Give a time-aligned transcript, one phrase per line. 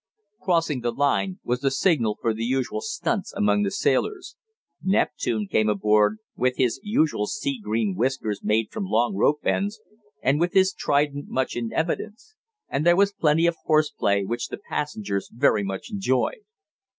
[0.41, 4.35] "Crossing the line," was the signal for the usual "stunts" among the sailors.
[4.83, 9.79] "Neptune" came aboard, with his usual sea green whiskers made from long rope ends,
[10.23, 12.33] and with his trident much in evidence;
[12.67, 16.45] and there was plenty of horseplay which the passengers very much enjoyed.